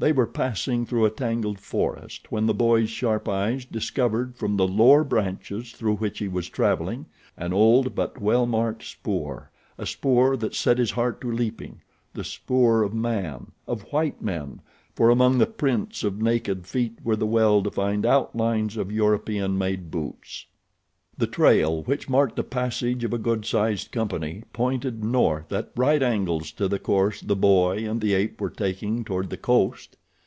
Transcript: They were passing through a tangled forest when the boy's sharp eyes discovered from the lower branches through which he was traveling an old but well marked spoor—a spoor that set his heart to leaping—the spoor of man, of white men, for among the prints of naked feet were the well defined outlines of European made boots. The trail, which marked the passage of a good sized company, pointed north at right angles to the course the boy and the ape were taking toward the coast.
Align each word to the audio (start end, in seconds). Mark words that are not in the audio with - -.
They 0.00 0.12
were 0.12 0.26
passing 0.26 0.86
through 0.86 1.04
a 1.04 1.10
tangled 1.10 1.58
forest 1.60 2.32
when 2.32 2.46
the 2.46 2.54
boy's 2.54 2.88
sharp 2.88 3.28
eyes 3.28 3.66
discovered 3.66 4.34
from 4.34 4.56
the 4.56 4.66
lower 4.66 5.04
branches 5.04 5.72
through 5.72 5.96
which 5.96 6.20
he 6.20 6.26
was 6.26 6.48
traveling 6.48 7.04
an 7.36 7.52
old 7.52 7.94
but 7.94 8.18
well 8.18 8.46
marked 8.46 8.82
spoor—a 8.82 9.84
spoor 9.84 10.38
that 10.38 10.54
set 10.54 10.78
his 10.78 10.92
heart 10.92 11.20
to 11.20 11.30
leaping—the 11.30 12.24
spoor 12.24 12.82
of 12.82 12.94
man, 12.94 13.52
of 13.68 13.82
white 13.92 14.22
men, 14.22 14.62
for 14.96 15.10
among 15.10 15.36
the 15.36 15.44
prints 15.46 16.02
of 16.02 16.22
naked 16.22 16.66
feet 16.66 16.96
were 17.04 17.14
the 17.16 17.26
well 17.26 17.60
defined 17.60 18.06
outlines 18.06 18.78
of 18.78 18.90
European 18.90 19.58
made 19.58 19.90
boots. 19.90 20.46
The 21.18 21.26
trail, 21.26 21.82
which 21.82 22.08
marked 22.08 22.36
the 22.36 22.44
passage 22.44 23.04
of 23.04 23.12
a 23.12 23.18
good 23.18 23.44
sized 23.44 23.92
company, 23.92 24.44
pointed 24.54 25.04
north 25.04 25.52
at 25.52 25.68
right 25.76 26.02
angles 26.02 26.50
to 26.52 26.66
the 26.66 26.78
course 26.78 27.20
the 27.20 27.36
boy 27.36 27.86
and 27.86 28.00
the 28.00 28.14
ape 28.14 28.40
were 28.40 28.48
taking 28.48 29.04
toward 29.04 29.28
the 29.28 29.36
coast. 29.36 29.98